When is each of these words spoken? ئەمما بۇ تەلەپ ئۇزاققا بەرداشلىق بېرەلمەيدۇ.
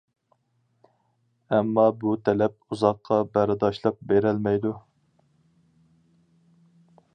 ئەمما 1.57 1.83
بۇ 2.03 2.13
تەلەپ 2.29 2.57
ئۇزاققا 2.71 3.21
بەرداشلىق 3.37 4.01
بېرەلمەيدۇ. 4.13 4.75